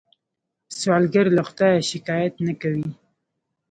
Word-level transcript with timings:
سوالګر 0.77 1.25
له 1.37 1.41
خدایه 1.49 1.81
شکايت 1.91 2.33
نه 2.45 2.53
کوي 2.61 2.87